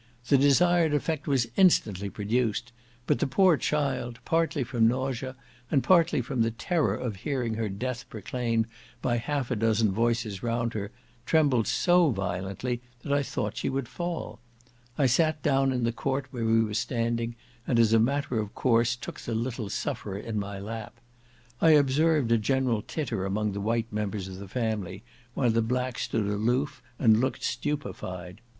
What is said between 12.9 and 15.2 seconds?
that I thought she would fall. I